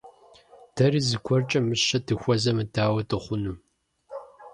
[0.75, 3.55] Дэри зыгуэркӀэ мыщэ дыхуэзэмэ, дауэ дыхъуну?